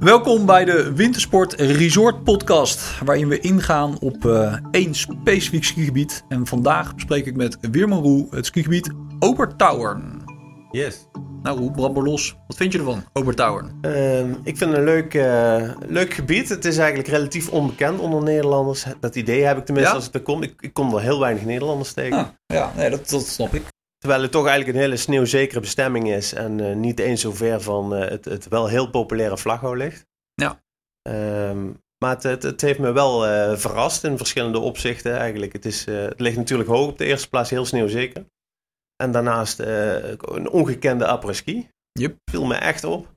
[0.00, 6.24] Welkom bij de Wintersport Resort Podcast, waarin we ingaan op uh, één specifiek skigebied.
[6.28, 10.24] En vandaag bespreek ik met Weerman Roe het skigebied Obertauern.
[10.70, 11.06] Yes.
[11.42, 12.36] Nou Roe, brand los.
[12.46, 13.78] Wat vind je ervan, Obertauern?
[13.82, 16.48] Uh, ik vind het een leuk, uh, leuk gebied.
[16.48, 18.84] Het is eigenlijk relatief onbekend onder Nederlanders.
[19.00, 19.98] Dat idee heb ik tenminste Ja?
[19.98, 20.42] als ik er kom.
[20.42, 22.18] Ik, ik kom er heel weinig Nederlanders tegen.
[22.18, 23.62] Ah, ja, nee, dat, dat snap ik.
[24.00, 26.32] Terwijl het toch eigenlijk een hele sneeuwzekere bestemming is.
[26.32, 30.06] En eh, niet eens zo ver van eh, het, het wel heel populaire Vlaghouw ligt.
[30.34, 30.62] Ja.
[31.02, 31.66] Ehm,
[31.98, 35.52] maar het, het, het heeft me wel eh, verrast in verschillende opzichten eigenlijk.
[35.52, 38.26] Het, is, het ligt natuurlijk hoog op de eerste plaats, heel sneeuwzeker.
[38.96, 41.68] En daarnaast een ongekende après-ski.
[41.92, 42.16] Yep.
[42.30, 43.08] Viel me echt op.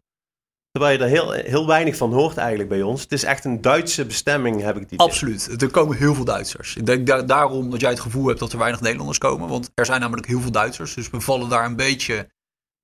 [0.73, 3.01] Terwijl je er heel, heel weinig van hoort eigenlijk bij ons.
[3.01, 4.99] Het is echt een Duitse bestemming, heb ik idee.
[4.99, 5.61] Absoluut.
[5.61, 6.75] Er komen heel veel Duitsers.
[6.75, 9.49] Ik denk da- daarom dat jij het gevoel hebt dat er weinig Nederlanders komen.
[9.49, 10.93] Want er zijn namelijk heel veel Duitsers.
[10.93, 12.29] Dus we vallen daar een beetje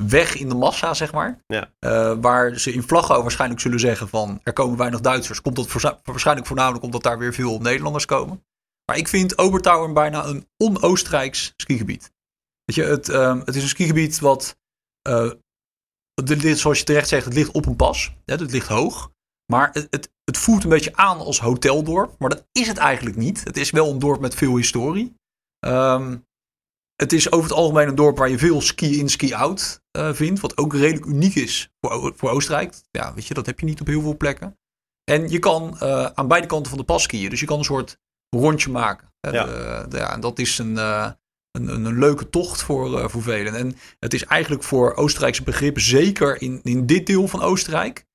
[0.04, 1.44] weg in de massa, zeg maar.
[1.48, 1.72] Ja.
[1.80, 4.40] Eh, waar ze in Vlaghouw waarschijnlijk zullen zeggen van...
[4.44, 5.42] er komen weinig Duitsers.
[5.42, 5.72] Komt dat
[6.04, 8.44] waarschijnlijk voornamelijk omdat daar weer veel Nederlanders komen.
[8.86, 12.12] Maar ik vind Obertauern bijna een on-Oostenrijks skigebied.
[12.66, 14.58] Weet je, het, ehm, het is een skigebied wat...
[15.02, 15.32] eh,
[16.58, 18.16] zoals je terecht zegt, het ligt op een pas.
[18.26, 19.12] Het ligt hoog.
[19.52, 22.16] Maar het, het, het voelt een beetje aan als hoteldorp.
[22.20, 23.44] Maar dat is het eigenlijk niet.
[23.44, 25.16] Het is wel een dorp met veel historie.
[25.60, 26.18] Ehm,
[26.96, 30.40] het is over het algemeen een dorp waar je veel ski-in, ski-out eh, vindt.
[30.40, 32.74] Wat ook redelijk uniek is voor, voor Oostenrijk.
[32.92, 34.58] Ja, weet je, dat heb je niet op heel veel plekken.
[35.12, 37.30] En je kan eh, aan beide kanten van de pas skiën.
[37.30, 38.00] Dus je kan een soort
[38.36, 39.14] rondje maken.
[39.22, 39.30] hè.
[39.30, 39.46] Ja.
[39.46, 41.12] De- ja, en dat is een, eh,
[41.68, 43.56] een, leuke tocht voor, eh, voor velen.
[43.56, 48.06] En het is eigenlijk voor Oostenrijkse begrippen, zeker in, in dit deel van Oostenrijk,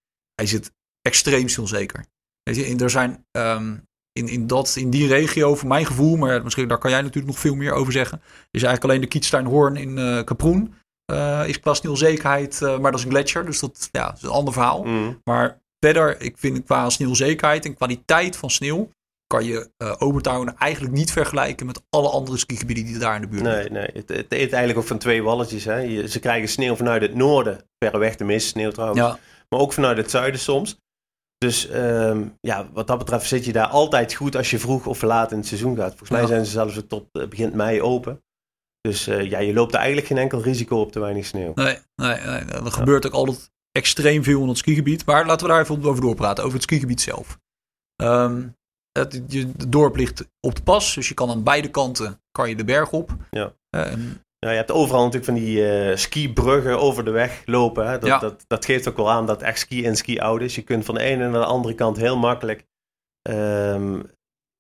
[0.43, 2.05] is het extreem stilzeker.
[2.43, 3.75] Je, er zijn ehm,
[4.13, 7.27] in, in, dat, in die regio, voor mijn gevoel, maar misschien daar kan jij natuurlijk
[7.27, 8.21] nog veel meer over zeggen,
[8.51, 10.75] is eigenlijk alleen de Kietsteinhoorn in eh Kaproen.
[11.05, 14.29] eh, is qua sneeuwzekerheid, eh, maar dat is een gletsjer, dus dat ja, is een
[14.29, 14.85] ander verhaal.
[14.85, 15.21] Mm.
[15.25, 18.91] Maar verder, ik vind qua sneeuwzekerheid en kwaliteit van sneeuw,
[19.27, 23.29] kan je eh Obertauern eigenlijk niet vergelijken met alle andere skigebieden die daar in de
[23.29, 23.89] buurt Nee, nee.
[23.93, 25.65] Het, het eet eigenlijk ook van twee walletjes.
[25.65, 25.77] Hè.
[25.77, 27.61] Je- ze krijgen sneeuw vanuit het noorden.
[27.79, 29.01] Verreweg de meeste sneeuw trouwens.
[29.01, 29.19] Ja,
[29.49, 30.79] Maar ook vanuit het zuiden soms.
[31.39, 35.03] Dus ehm, ja, wat dat betreft zit je daar altijd goed als je vroeg of
[35.03, 35.89] laat in het seizoen gaat.
[35.89, 36.27] Volgens mij Ja.
[36.27, 38.23] zijn ze zelfs tot eh, begin mei open.
[38.81, 41.53] Dus eh, ja, je loopt er eigenlijk geen enkel risico op te weinig sneeuw.
[41.55, 42.41] nee, nee, nee.
[42.41, 45.07] Er gebeurt ook altijd extreem veel in het skigebied.
[45.07, 47.39] Maar laten we daar even over doorpraten, over het skigebied zelf.
[47.97, 48.43] Ehm,
[48.99, 52.49] het, je, het dorp ligt op de pas, dus je kan aan beide kanten kan
[52.49, 53.11] je de berg op.
[53.31, 53.53] Ja.
[53.71, 57.87] Eh, en Ja, je hebt overal natuurlijk van die eh, skibruggen over de weg lopen.
[57.87, 57.99] Hè.
[57.99, 58.19] Dat, Ja.
[58.19, 60.55] dat, dat geeft ook wel aan dat echt ski en ski oud is.
[60.55, 62.65] Je kunt van de ene naar de andere kant heel makkelijk.
[63.23, 64.03] ehm,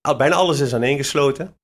[0.00, 1.56] al- bijna alles is aaneengesloten.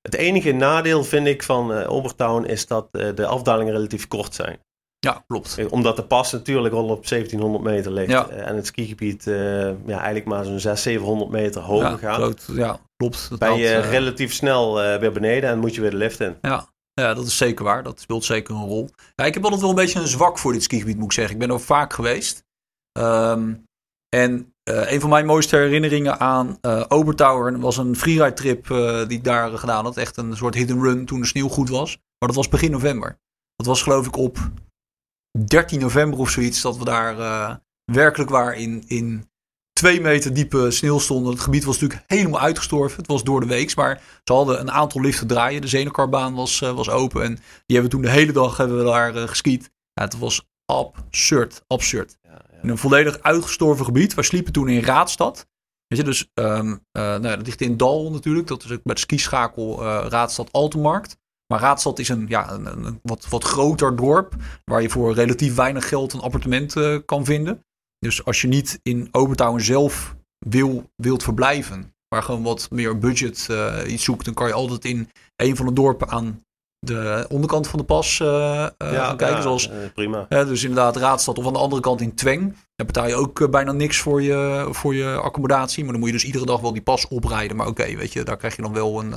[0.00, 4.60] Het enige nadeel vind ik van eh Obertown is dat de afdalingen relatief kort zijn.
[5.00, 5.58] Ja, klopt.
[5.58, 8.10] Eh, Omdat de pas natuurlijk al op 1700 meter ligt.
[8.10, 8.28] Ja.
[8.28, 9.34] eh, en het skigebied eh,
[9.66, 12.14] ja, eigenlijk maar zo'n 600, 700 meter hoger ja, gaat.
[12.14, 13.30] groot, ja, klopt.
[13.30, 16.36] Dat Ben je relatief snel weer beneden en moet je weer de lift in.
[16.40, 16.68] Ja.
[16.92, 17.82] ja, dat is zeker waar.
[17.82, 18.88] Dat speelt zeker een rol.
[19.14, 21.34] Ja, ik heb altijd wel een beetje een zwak voor dit skigebied, moet ik zeggen.
[21.34, 22.44] Ik ben er vaak geweest.
[22.92, 23.54] Ehm,
[24.08, 28.66] en een van mijn mooiste herinneringen aan Obertauern was een freeride trip
[29.08, 29.96] die ik daar gedaan had.
[29.96, 31.96] Echt een soort and run toen de sneeuw goed was.
[32.18, 33.18] Maar dat was begin november.
[33.56, 34.38] Dat was geloof ik op
[35.46, 36.60] 13 november of zoiets.
[36.60, 37.54] Dat we daar eh,
[37.84, 39.30] werkelijk waar in, in
[39.80, 41.32] twee meter diepe sneeuw stonden.
[41.32, 42.98] Het gebied was natuurlijk helemaal uitgestorven.
[42.98, 43.74] Het was door de weeks.
[43.74, 45.60] Maar ze hadden een aantal liften draaien.
[45.60, 47.22] De Zenekarbaan was, eh, was open.
[47.22, 49.70] En die hebben we toen de hele dag hebben we daar eh, geskiet.
[49.92, 52.18] Ja, het was absurd, absurd.
[52.62, 54.14] In een volledig uitgestorven gebied.
[54.14, 55.48] We sliepen toen in Raadstad.
[55.86, 56.62] Weet je, dus eh,
[56.92, 58.46] nou, dat ligt in Dal natuurlijk.
[58.46, 61.16] Dat is ook de skischakel Raadstad Altenmarkt.
[61.50, 64.34] Maar Raadstad is een, ja, een, wat, wat groter dorp.
[64.64, 67.64] Waar je voor relatief weinig geld een appartement eh, kan vinden.
[67.98, 71.94] Dus als je niet in Obertauern zelf wil, wilt verblijven.
[72.08, 74.24] Maar gewoon wat meer budget eh, iets zoekt.
[74.24, 76.44] Dan kan je altijd in een van de dorpen aan
[76.78, 79.36] de onderkant van de pas eh, eh, gaan kijken.
[79.36, 80.26] ja, zoals prima.
[80.28, 82.56] Dus inderdaad Raadstad of aan de andere kant in Tweng.
[82.74, 85.82] Daar betaal je ook bijna niks voor je, voor je accommodatie.
[85.82, 87.56] Maar dan moet je dus iedere dag wel die pas oprijden.
[87.56, 89.14] Maar oké, weet je, daar krijg je dan wel een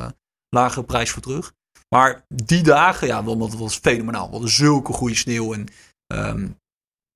[0.49, 1.53] lagere prijs voor terug.
[1.93, 4.25] Maar die dagen, ja, dat was fenomenaal.
[4.25, 5.53] We hadden zulke goede sneeuw.
[5.53, 5.67] En
[6.07, 6.47] ehm,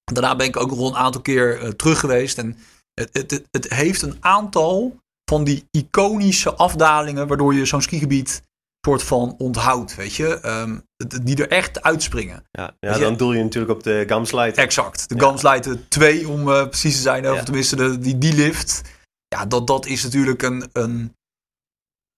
[0.04, 2.38] daarna ben ik ook nog wel een aantal keer eh, terug geweest.
[2.38, 2.58] En
[2.94, 7.28] het, het, het, heeft een aantal van die iconische afdalingen...
[7.28, 8.42] waardoor je zo'n skigebied
[8.86, 10.40] soort van onthoudt, weet je.
[10.40, 10.78] Ehm,
[11.24, 12.44] die er echt uitspringen.
[12.52, 14.62] Ja, ja dan doe je natuurlijk op de Gamslide.
[14.62, 15.10] Exact.
[15.10, 15.22] De Ja.
[15.22, 17.30] Gamsleiten 2 om eh, precies te zijn.
[17.30, 17.44] Of Ja.
[17.44, 18.82] tenminste de, die, die lift.
[19.28, 21.16] Ja, dat, dat is natuurlijk een, een...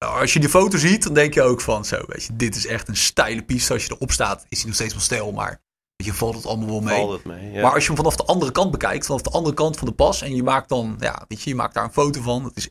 [0.06, 2.66] Als je die foto ziet, dan denk je ook van zo, weet je, dit is
[2.66, 3.74] echt een steile piste.
[3.74, 5.31] Als je erop staat, is hij nog steeds wel stijl.
[5.31, 5.62] Maar
[5.96, 6.96] je valt het allemaal wel mee.
[6.96, 7.62] Valt het mee ja.
[7.62, 9.94] Maar als je hem vanaf de andere kant bekijkt, vanaf de andere kant van de
[9.94, 12.44] pas, en je maakt dan, ja, weet je, je maakt daar een foto van.
[12.44, 12.69] Het is,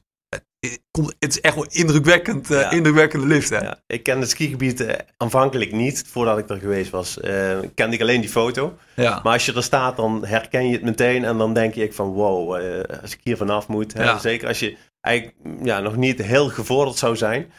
[0.60, 0.80] het,
[1.18, 2.70] het is echt wel indrukwekkend, uh, Ja.
[2.70, 3.58] indrukwekkende lift, hè?
[3.58, 7.20] Ja, ik ken het skigebied eh, aanvankelijk niet, voordat ik er geweest was.
[7.20, 8.78] eh, kende ik alleen die foto.
[8.96, 9.20] Ja.
[9.22, 11.24] Maar als je er staat, dan herken je het meteen.
[11.24, 13.92] En dan denk je van wow, eh, als ik hier vanaf moet.
[13.92, 14.18] Hè.
[14.18, 17.52] Zeker als je eigenlijk ja, nog niet heel gevorderd zou zijn.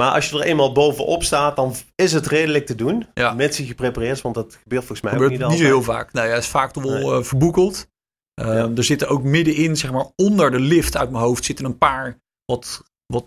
[0.00, 3.06] Maar als je er eenmaal bovenop staat, dan is het redelijk te doen.
[3.36, 5.82] Mits je geprepareerd is, want dat gebeurt volgens mij gebeurt ook niet, niet zo heel
[5.82, 6.12] vaak.
[6.12, 7.18] Nou ja, het is vaak toch wel Nee.
[7.18, 7.86] eh, verboekeld.
[8.34, 8.70] Eh, Ja.
[8.76, 12.18] Er zitten ook middenin, zeg maar, onder de lift uit mijn hoofd, zitten een paar
[12.46, 13.26] wat, wat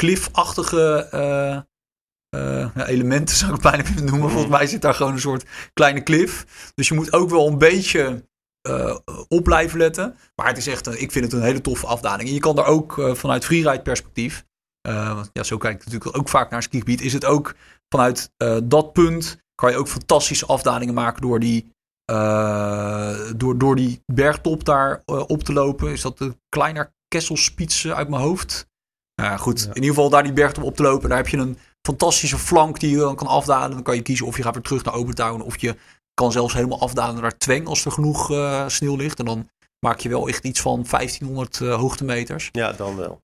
[0.00, 1.56] cliffachtige eh,
[2.36, 4.30] eh, ja, elementen, zou ik het bijna willen noemen.
[4.30, 6.46] Volgens mij zit daar gewoon een soort kleine cliff.
[6.74, 8.28] Dus je moet ook wel een beetje
[8.60, 8.98] eh,
[9.28, 10.16] op blijven letten.
[10.34, 12.28] Maar het is echt, een, ik vind het een hele toffe afdaling.
[12.28, 14.44] En je kan daar ook vanuit freeride perspectief,
[14.82, 17.54] want ja, zo kijk ik natuurlijk ook vaak naar een skigebied, is het ook
[17.88, 18.32] vanuit
[18.64, 21.72] dat punt kan je ook fantastische afdalingen maken door die,
[23.36, 25.92] door, door die bergtop daar op te lopen.
[25.92, 28.68] Is dat de kleiner Kesselspitsen uit mijn hoofd?
[29.14, 29.60] Nou goed.
[29.60, 29.68] Ja.
[29.68, 31.08] In ieder geval daar die bergtop op te lopen.
[31.08, 33.70] Daar heb je een fantastische flank die je dan kan afdalen.
[33.70, 35.40] Dan kan je kiezen of je gaat weer terug naar Obertown.
[35.40, 35.76] Of je
[36.14, 39.18] kan zelfs helemaal afdalen naar Tweng als er genoeg eh, sneeuw ligt.
[39.18, 39.48] En dan
[39.78, 42.48] maak je wel echt iets van 1500 eh, hoogtemeters.
[42.52, 43.22] Ja, dan wel.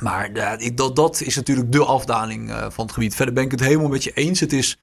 [0.00, 3.14] Maar ik, dat, dat is natuurlijk de afdaling eh, van het gebied.
[3.14, 4.40] Verder ben ik het helemaal met je eens.
[4.40, 4.78] Het is,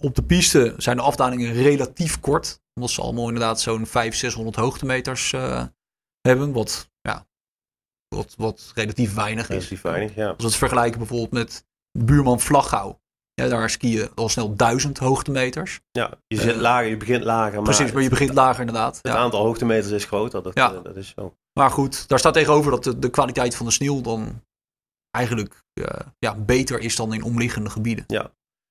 [0.00, 2.60] op de piste zijn de afdalingen relatief kort.
[2.74, 5.30] Omdat ze allemaal inderdaad zo'n 500, 600 hoogtemeters
[6.20, 6.52] hebben.
[6.52, 6.90] Wat,
[8.14, 9.54] wat, wat relatief weinig is.
[9.54, 10.26] Relatief weinig, ja.
[10.28, 11.64] Als we het vergelijken bijvoorbeeld met
[11.98, 13.00] buurman Vlaggouw.
[13.34, 15.80] Ja, daar skiën al snel 1000 hoogtemeters.
[15.90, 16.10] ja.
[16.26, 17.54] Je Eh, zit lager, je begint lager.
[17.62, 18.96] Maar Precies, maar je begint lager inderdaad.
[18.96, 19.16] Het Ja.
[19.18, 20.72] aantal hoogtemeters is groter, dat, Ja.
[20.74, 21.34] eh, dat is zo.
[21.58, 24.42] Maar goed, daar staat tegenover dat de, de kwaliteit van de sneeuw dan
[25.10, 28.04] eigenlijk eh, ja, beter is dan in omliggende gebieden.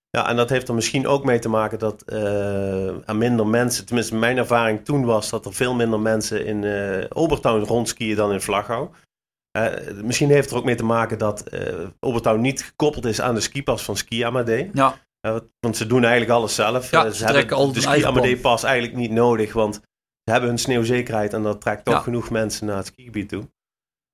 [0.09, 3.85] Ja, en dat heeft er misschien ook mee te maken dat eh, er minder mensen,
[3.85, 8.31] tenminste mijn ervaring toen was dat er veel minder mensen in eh Obertown rondskiën dan
[8.31, 8.91] in Vlaghouw.
[9.51, 13.21] Eh, misschien heeft het er ook mee te maken dat eh Obertown niet gekoppeld is
[13.21, 14.69] aan de skipas van Ski Amadee.
[14.73, 16.91] Ja, Eh, want ze doen eigenlijk alles zelf.
[16.91, 18.41] Ja, ze trekken altijd de Ski eigen Amadee plan.
[18.51, 19.75] pas eigenlijk niet nodig, want
[20.23, 21.99] ze hebben hun sneeuwzekerheid en dat trekt toch Ja.
[22.01, 23.49] genoeg mensen naar het skigebied toe.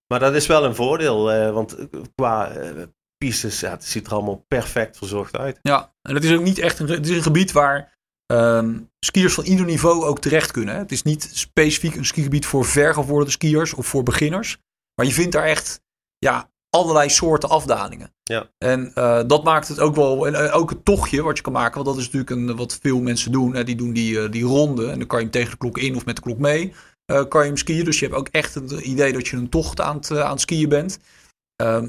[0.08, 1.24] Maar dat is wel een voordeel,
[1.54, 1.76] want
[2.16, 2.52] qua
[3.18, 5.60] pistes, ja, het ziet er allemaal perfect verzorgd uit.
[5.62, 5.94] ja.
[6.02, 7.96] En het is ook niet echt een, het is een gebied waar
[8.26, 10.74] ehm, skiers van ieder niveau ook terecht kunnen.
[10.74, 10.80] hè.
[10.82, 14.58] Het is niet specifiek een skigebied voor vergevorderde skiers of voor beginners.
[14.98, 15.82] Maar je vindt daar echt
[16.18, 18.14] ja, allerlei soorten afdalingen.
[18.24, 18.50] Ja.
[18.58, 21.54] En eh, dat maakt het ook wel, en eh, ook het tochtje wat je kan
[21.54, 23.56] maken, want dat is natuurlijk een, wat veel mensen doen.
[23.56, 25.78] Hè, die doen die, eh, die ronde en dan kan je hem tegen de klok
[25.78, 26.74] in of met de klok mee.
[27.28, 27.86] kan je hem skiën.
[27.86, 30.42] Dus je hebt ook echt het idee dat je een tocht aan het, aan het
[30.42, 31.00] skiën bent.
[31.56, 31.88] Ehm,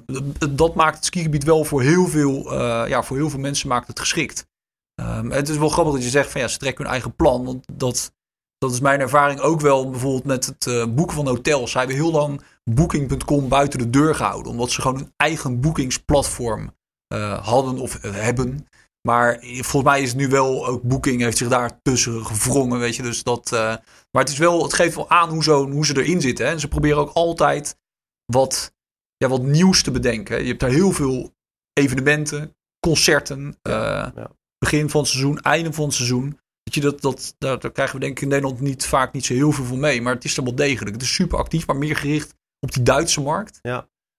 [0.50, 2.54] dat maakt het skigebied wel voor heel veel,
[2.86, 4.46] ja, voor heel veel mensen maakt het geschikt.
[4.94, 7.44] Ehm, het is wel grappig dat je zegt van ja, ze trekken hun eigen plan.
[7.44, 8.12] Want dat,
[8.58, 11.70] dat is mijn ervaring ook wel bijvoorbeeld met het eh, boeken van hotels.
[11.70, 14.52] Zij hebben heel lang Booking.com buiten de deur gehouden.
[14.52, 16.74] Omdat ze gewoon hun eigen boekingsplatform
[17.06, 18.66] eh, hadden of eh, hebben.
[19.08, 22.96] Maar volgens mij is het nu wel, ook Booking heeft zich daar tussen gevrongen, weet
[22.96, 23.02] je.
[23.02, 26.20] Dus dat, maar het, is wel, het geeft wel aan hoe, zo, hoe ze erin
[26.20, 26.46] zitten.
[26.46, 26.52] Hè.
[26.52, 27.78] En ze proberen ook altijd
[28.32, 28.74] wat,
[29.16, 30.34] ja, wat nieuws te bedenken.
[30.34, 30.40] hè.
[30.40, 31.32] Je hebt daar heel veel
[31.72, 32.56] evenementen,
[32.86, 34.30] concerten, Ja, ja.
[34.58, 36.38] begin van het seizoen, einde van het seizoen.
[36.68, 39.24] Weet je, dat, dat, daar, daar krijgen we denk ik in Nederland niet, vaak niet
[39.24, 40.02] zo heel veel van mee.
[40.02, 40.94] Maar het is er wel degelijk.
[40.94, 43.58] Het is super actief, maar meer gericht op die Duitse markt.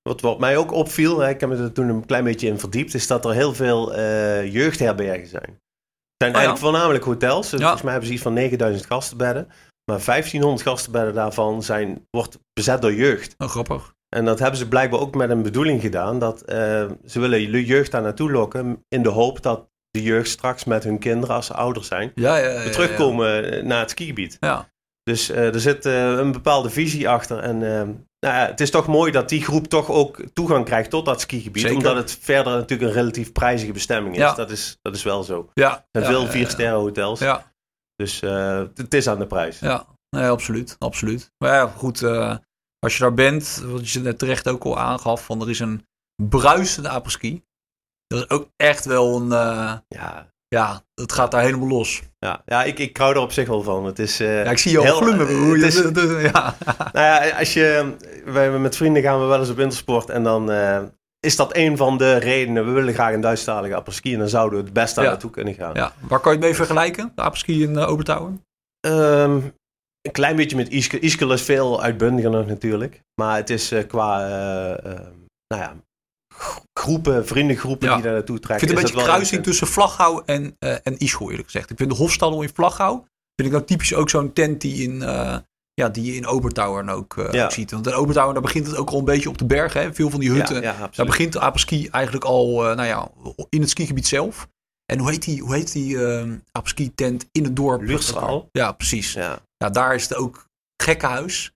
[0.02, 2.60] Wat, wat mij ook opviel, hè, ik heb me er toen een klein beetje in
[2.60, 5.44] verdiept, is dat er heel veel eh, jeugdherbergen zijn.
[5.44, 6.38] Het zijn Oh ja.
[6.38, 7.50] eigenlijk voornamelijk hotels.
[7.50, 7.66] Dus Ja.
[7.66, 9.48] Volgens mij hebben ze iets van 9000 gastenbedden.
[9.86, 13.36] Maar 1500 gastenbedden daarvan zijn, wordt bezet door jeugd.
[13.38, 13.94] Oh, grappig.
[14.16, 16.20] En dat hebben ze blijkbaar ook met een bedoeling gedaan.
[16.20, 18.86] Dat eh, ze willen jeugd daar naartoe lokken.
[18.88, 22.38] In de hoop dat de jeugd straks met hun kinderen, als ze ouder zijn, Ja,
[22.38, 24.38] ja, ja, terugkomen eh, naar het skigebied.
[24.40, 24.70] Ja.
[25.04, 27.40] Dus eh, er zit eh, een bepaalde visie achter.
[27.40, 27.58] En
[28.20, 31.22] nou ja, het is toch mooi dat die groep toch ook toegang krijgt tot dat
[31.22, 31.62] skigebied.
[31.62, 31.78] Zeker.
[31.78, 34.22] Omdat het verder natuurlijk een relatief prijzige bestemming is.
[34.22, 34.34] Ja.
[34.34, 35.50] Dat, is dat is wel zo.
[35.54, 35.72] ja.
[35.72, 36.50] Er zijn ja, veel ja, vier ja.
[36.50, 37.20] sterren hotels.
[37.20, 37.54] Ja,
[37.96, 38.20] Dus
[38.74, 39.60] het is aan de prijs.
[39.60, 39.86] ja.
[40.16, 41.32] Nee, absoluut, absoluut.
[41.38, 42.04] Maar ja, goed,
[42.80, 45.88] als je daar bent, wat je net terecht ook al aangaf, van er is een
[46.30, 47.44] bruisende apres-ski.
[48.14, 52.02] Dat is ook echt wel een, eh, Ja, ja, het gaat daar helemaal los.
[52.20, 53.86] ja, ja ik, ik hou er op zich wel van.
[53.86, 56.56] Het is, eh, Ja, ik zie je al heel- eh, hoe je- het is- ja.
[56.94, 60.52] Nou ja, als je, wij, met vrienden gaan we wel eens op wintersport en dan
[60.52, 60.82] eh,
[61.20, 62.66] is dat een van de redenen.
[62.66, 65.10] We willen graag een Duitsstalige apres-ski en dan zouden we het best daar Ja.
[65.10, 65.74] naartoe kunnen gaan.
[65.74, 67.12] ja, waar kan je het mee vergelijken?
[67.16, 68.44] De apres-ski in uh, Obertouwen?
[70.02, 71.00] Een klein beetje met Iske.
[71.00, 73.02] Iskele is veel uitbundiger nog natuurlijk.
[73.22, 75.00] Maar het is eh, qua eh, eh,
[75.48, 75.74] nou ja,
[76.74, 77.94] groepen, vriendengroepen Ja.
[77.94, 78.68] die daar naartoe Ik trekken.
[78.68, 81.70] vind het een beetje kruising tussen Vlaghouw en, eh en Ischel eerlijk gezegd.
[81.70, 82.94] Ik vind de Hofstadel in Vlaghouw,
[83.36, 85.38] vind ik nou typisch ook zo'n tent die, in, eh,
[85.74, 87.46] ja, die je in Obertauern ook, eh, Ja.
[87.46, 87.72] ook ziet.
[87.72, 89.82] Want in Obertauern, daar begint het ook al een beetje op de bergen.
[89.82, 89.94] Hè?
[89.94, 90.62] Veel van die hutten.
[90.62, 93.10] Ja, Daar begint de eigenlijk al nou ja,
[93.50, 94.48] in het skigebied zelf.
[94.86, 97.82] En hoe heet die, hoe heet die eh apres-ski tent in het dorp?
[97.82, 98.50] Luchtstraal.
[98.52, 99.14] Ja, precies.
[99.14, 99.40] Ja.
[99.58, 100.46] Ja, daar is het ook
[100.84, 101.52] gekkenhuis.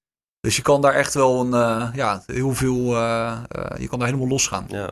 [0.47, 3.99] Dus je kan daar echt wel een, eh, ja, heel veel, eh, eh, je kan
[3.99, 4.65] daar helemaal losgaan.
[4.69, 4.83] Ja.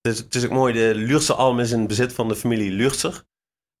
[0.00, 2.70] Het, is, het is ook mooi, de Luurtse Alm is in bezit van de familie
[2.70, 3.22] Luurtser.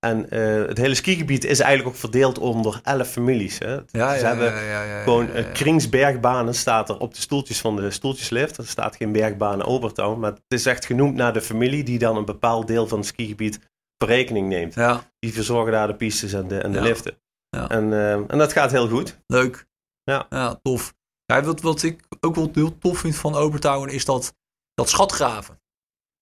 [0.06, 0.26] En
[0.68, 3.58] het hele skigebied is eigenlijk ook verdeeld onder elf families.
[3.58, 3.72] Hè.
[3.72, 3.82] Ja,
[4.14, 5.42] Ze ja, hebben ja, gewoon ja.
[5.42, 8.56] kringsbergbanen staat er op de stoeltjes van de stoeltjeslift.
[8.56, 11.98] Er staat geen bergbaan in Obertown, maar het is echt genoemd naar de familie die
[11.98, 13.58] dan een bepaald deel van het skigebied
[14.04, 14.74] rekening neemt.
[14.74, 17.16] Ja, Die verzorgen daar de pistes en de, en de liften.
[17.48, 17.68] Ja.
[17.68, 17.92] En,
[18.28, 19.18] en dat gaat heel goed.
[19.26, 19.66] leuk.
[20.02, 20.26] Ja.
[20.30, 20.94] ja tof.
[21.42, 24.34] Wat, wat ik ook wel heel tof vind van Obertouwen is dat,
[24.74, 25.58] dat schatgraven.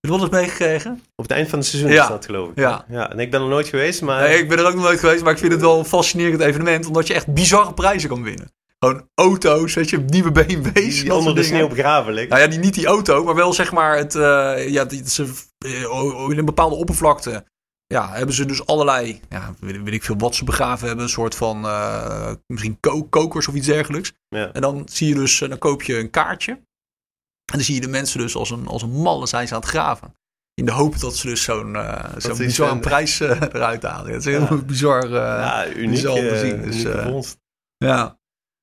[0.01, 1.03] Heb je dat eens meegekregen?
[1.17, 2.03] Op het eind van het seizoen Ja.
[2.03, 2.59] is dat geloof ik.
[2.59, 2.85] Ja.
[2.89, 3.11] ja.
[3.11, 4.29] En ik ben er nooit geweest, maar...
[4.29, 6.41] Nee, ik ben er ook nog nooit geweest, maar ik vind het wel een fascinerend
[6.41, 6.87] evenement.
[6.87, 8.53] Omdat je echt bizarre prijzen kan winnen.
[8.79, 11.01] Gewoon auto's, weet je, nieuwe BMW's.
[11.01, 12.15] die onder de sneeuw begraven.
[12.15, 15.33] Nou ja, die, niet die auto, maar wel zeg maar het, eh, ja, die, ze,
[15.59, 17.45] eh, in een bepaalde oppervlakte.
[17.93, 21.05] Ja, hebben ze dus allerlei, ja, weet, weet ik veel wat ze begraven hebben.
[21.05, 24.13] Een soort van, eh, misschien ko- kokers of iets dergelijks.
[24.29, 24.53] Ja.
[24.53, 26.53] En dan zie je dus, eh, dan koop je een kaartje.
[26.53, 29.61] En dan zie je de mensen dus als een, als een malle zijn ze aan
[29.61, 30.17] het graven.
[30.55, 32.05] In de hoop dat ze dus zo'n eh
[32.49, 33.21] zo'n prijs
[33.55, 34.13] eruit halen.
[34.13, 34.57] Het is heel Ja.
[34.57, 35.05] bizar.
[35.05, 37.35] eh, Ja, uniek, te zien, dus,
[37.77, 38.19] ja.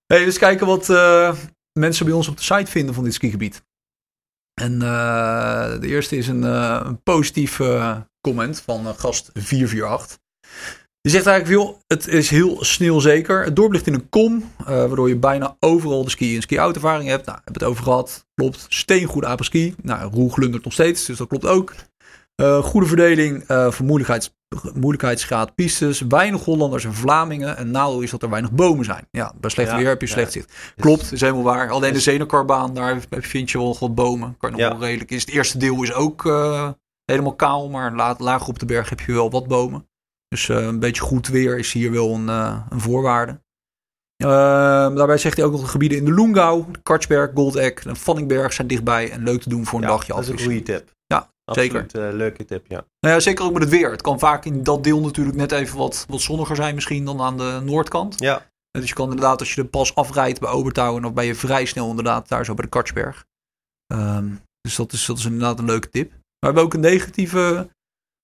[0.06, 0.88] Hey, eens kijken wat
[1.80, 3.64] mensen bij ons op de site vinden van dit skigebied.
[4.60, 10.18] En eh, de eerste is een, eh, een positief eh, comment van gast 448.
[11.02, 13.44] Die zegt eigenlijk, joh, het is heel sneeuwzeker.
[13.44, 17.26] Het dorp in een kom, waardoor je bijna overal de ski- en ski-out-ervaring hebt.
[17.26, 18.26] Nou, hebben het over gehad.
[18.34, 18.66] Klopt.
[18.70, 19.76] Steengoede apres-ski.
[19.82, 21.74] Nou, Roel glundert nog steeds, dus dat klopt ook.
[22.62, 24.34] Goede verdeling voor moeilijkheids,
[24.74, 26.02] moeilijkheidsgraad pistes.
[26.02, 27.58] Weinig Hollanders en Vlamingen.
[27.58, 29.08] En nadeel is dat er weinig bomen zijn.
[29.12, 30.54] Ja, bij slecht Ja, weer heb je slecht zicht.
[30.76, 31.70] Klopt, is helemaal waar.
[31.70, 34.36] Alleen de Zenekarbaan, daar vind je wel wat bomen.
[34.40, 35.12] Kan nog wel redelijk.
[35.12, 36.70] Is het eerste deel is ook eh,
[37.06, 39.88] helemaal kaal, maar la- lager op de berg heb je wel wat bomen.
[40.28, 43.42] Dus eh, een beetje goed weer is hier wel een, eh, een voorwaarde.
[44.18, 48.54] Ehm, daarbij zegt hij ook nog de gebieden in de Loengau, Kartsberg, Goldeck en Vanningberg
[48.54, 50.98] zijn dichtbij en leuk te doen voor een Ja, dagje dat is een goede tip.
[51.50, 52.86] Absoluut, eh, leuke tip, ja.
[53.00, 53.92] Nou ja, zeker ook met het weer.
[53.92, 57.22] Het kan vaak in dat deel natuurlijk net even wat, wat zonniger zijn misschien dan
[57.22, 58.20] aan de noordkant.
[58.20, 61.36] Ja, Dus je kan inderdaad, als je de pas afrijdt bij Obertouwen, dan ben je
[61.36, 63.26] vrij snel inderdaad daar zo bij de Kartsberg.
[63.88, 64.30] Ehm,
[64.62, 66.10] dus dat is, dat is inderdaad een leuke tip.
[66.10, 67.70] Maar we hebben ook een negatieve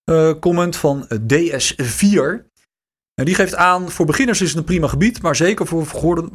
[0.04, 2.46] eh, comment van eh, DS4.
[3.14, 6.30] En die geeft aan, voor beginners is het een prima gebied, maar zeker voor, voor,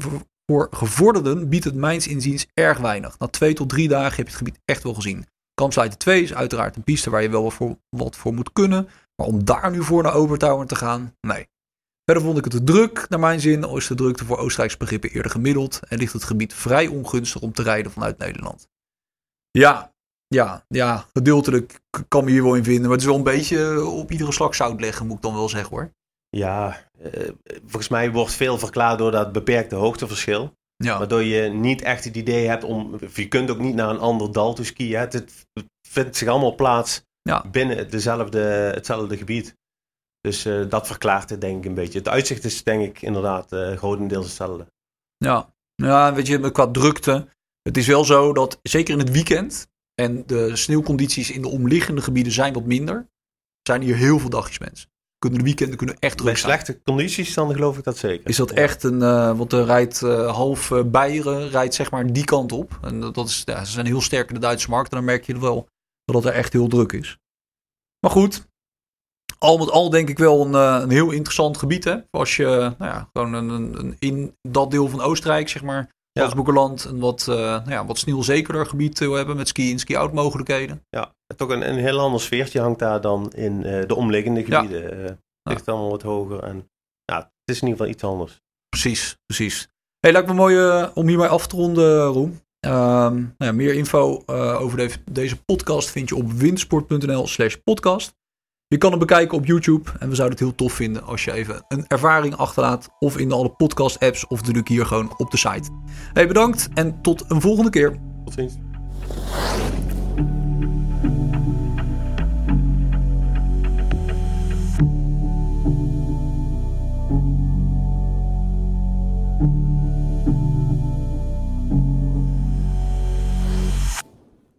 [0.51, 3.19] voor gevorderden biedt het mijns inziens erg weinig.
[3.19, 5.27] Na twee tot drie dagen heb je het gebied echt wel gezien.
[5.61, 8.89] Campsite 2 is uiteraard een piste waar je wel wat voor, wat voor moet kunnen.
[9.17, 11.49] Maar om daar nu voor naar Obertouwen te gaan, nee.
[12.05, 13.65] Verder vond ik het te druk, naar mijn zin.
[13.65, 15.81] Is de drukte voor Oostenrijkse begrippen eerder gemiddeld.
[15.89, 18.69] En ligt het gebied vrij ongunstig om te rijden vanuit Nederland.
[19.51, 19.93] Ja,
[20.27, 22.83] ja, ja, gedeeltelijk kan me hier wel in vinden.
[22.83, 25.49] Maar het is wel een beetje op iedere slag zout leggen, moet ik dan wel
[25.49, 25.91] zeggen hoor.
[26.29, 30.59] ja eh, volgens mij wordt veel verklaard door dat beperkte hoogteverschil.
[30.85, 32.99] Ja, Waardoor je niet echt het idee hebt om...
[33.15, 34.99] Je kunt ook niet naar een ander dal toe skiën.
[34.99, 35.47] Het, het
[35.89, 37.45] vindt zich allemaal plaats Ja.
[37.51, 38.39] binnen dezelfde,
[38.75, 39.57] hetzelfde gebied.
[40.21, 41.99] Dus eh, dat verklaart het denk ik een beetje.
[41.99, 44.67] Het uitzicht is denk ik inderdaad eh, grotendeels hetzelfde.
[45.17, 45.55] ja.
[45.75, 47.29] ja, weet je, qua drukte.
[47.63, 52.03] Het is wel zo dat, zeker in het weekend, en de sneeuwcondities in de omliggende
[52.03, 53.09] gebieden zijn wat minder,
[53.63, 54.90] zijn hier heel veel dagjes mensen.
[55.27, 56.53] Kunnen de weekenden kunnen echt druk Bij zijn.
[56.53, 58.29] slechte condities dan geloof ik dat zeker.
[58.29, 58.55] Is dat Ja.
[58.57, 62.53] echt een, eh want er rijdt eh, half eh, Beieren, rijdt zeg maar die kant
[62.53, 62.79] op.
[62.83, 64.91] En dat dat is, ja, ze zijn heel sterk in de Duitse markt.
[64.91, 65.69] En dan merk je wel
[66.05, 67.19] dat het er echt heel druk is.
[68.01, 68.47] Maar goed,
[69.39, 71.85] al met al denk ik wel een, een heel interessant gebied.
[71.85, 71.97] Hè?
[72.11, 72.45] Als je
[72.79, 73.49] nou ja, gewoon een,
[73.79, 76.27] een- in dat deel van Oostenrijk, zeg maar, Ja.
[76.27, 80.13] Salzburgerland, een wat, eh nou ja, wat sneeuwzekerder gebied wil hebben met ski- en ski-out
[80.13, 80.85] mogelijkheden.
[80.89, 84.61] Ja, toch een, een heel ander sfeertje hangt daar dan in eh, de omliggende Ja.
[84.61, 85.05] gebieden.
[85.07, 85.13] Eh
[85.43, 86.43] ligt allemaal wat hoger.
[86.43, 86.71] En
[87.05, 88.41] ja, het is in ieder geval iets anders.
[88.69, 89.69] Precies, precies.
[90.01, 92.41] Hey, lijkt me mooi om hiermee af te ronden, Roem.
[92.61, 94.23] Ehm, nou ja, meer info
[94.59, 98.15] over de- deze podcast vind je op windsport.nl slash podcast.
[98.71, 101.33] Je kan hem bekijken op YouTube en we zouden het heel tof vinden als je
[101.33, 105.37] even een ervaring achterlaat of in alle podcast apps of natuurlijk hier gewoon op de
[105.37, 105.71] site.
[106.13, 107.99] Hey, bedankt en tot een volgende keer.
[108.25, 108.55] Tot ziens.